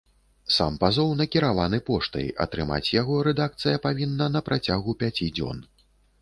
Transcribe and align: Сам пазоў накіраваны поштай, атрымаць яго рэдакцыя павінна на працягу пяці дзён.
Сам 0.53 0.77
пазоў 0.83 1.11
накіраваны 1.19 1.79
поштай, 1.89 2.31
атрымаць 2.45 2.91
яго 3.01 3.19
рэдакцыя 3.27 3.83
павінна 3.85 4.31
на 4.37 4.41
працягу 4.49 4.97
пяці 5.05 5.31
дзён. 5.39 5.63